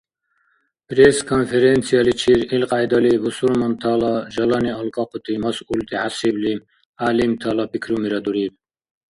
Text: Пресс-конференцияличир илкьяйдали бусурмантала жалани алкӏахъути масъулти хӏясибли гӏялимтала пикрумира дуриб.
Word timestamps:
Пресс-конференцияличир 0.91 2.39
илкьяйдали 2.55 3.11
бусурмантала 3.23 4.13
жалани 4.35 4.71
алкӏахъути 4.79 5.33
масъулти 5.45 5.95
хӏясибли 6.01 6.53
гӏялимтала 6.99 7.65
пикрумира 7.71 8.19
дуриб. 8.25 8.53